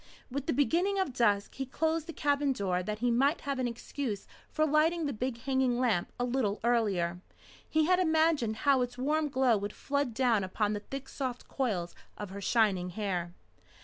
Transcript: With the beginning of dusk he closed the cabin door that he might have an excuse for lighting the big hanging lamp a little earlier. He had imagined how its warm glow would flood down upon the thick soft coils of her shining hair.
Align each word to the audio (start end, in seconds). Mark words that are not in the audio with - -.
With 0.31 0.47
the 0.47 0.51
beginning 0.53 0.97
of 0.97 1.13
dusk 1.13 1.53
he 1.53 1.65
closed 1.67 2.07
the 2.07 2.11
cabin 2.11 2.53
door 2.53 2.81
that 2.81 2.97
he 3.05 3.11
might 3.11 3.41
have 3.41 3.59
an 3.59 3.67
excuse 3.67 4.25
for 4.49 4.65
lighting 4.65 5.05
the 5.05 5.13
big 5.13 5.41
hanging 5.41 5.79
lamp 5.79 6.11
a 6.19 6.23
little 6.25 6.59
earlier. 6.63 7.19
He 7.69 7.85
had 7.85 7.99
imagined 7.99 8.55
how 8.65 8.81
its 8.81 8.97
warm 8.97 9.29
glow 9.29 9.57
would 9.57 9.73
flood 9.73 10.15
down 10.15 10.43
upon 10.43 10.73
the 10.73 10.79
thick 10.79 11.07
soft 11.07 11.47
coils 11.47 11.93
of 12.17 12.31
her 12.31 12.41
shining 12.41 12.89
hair. 12.89 13.35